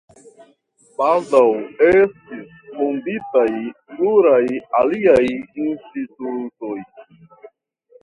[1.01, 1.41] Baldaŭ
[1.89, 3.45] estis fonditaj
[3.93, 4.43] pluraj
[4.83, 5.21] aliaj
[5.71, 6.77] institutoj.